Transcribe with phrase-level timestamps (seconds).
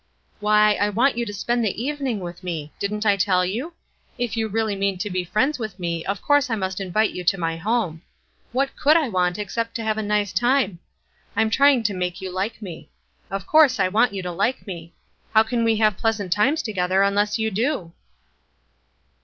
[0.39, 2.73] "Why, I want you to spend the evening with me.
[2.79, 3.73] Didn't I tell you?
[4.17, 7.23] If you really mean to be friends with me of course I must invite you
[7.25, 8.01] to my home.
[8.51, 10.79] What could I want except to have a nice time?
[11.35, 12.89] I'm trying to make you like me.
[13.29, 14.91] Of course I want you to like me.
[15.35, 17.91] How can we have pleasant times together unless you do?"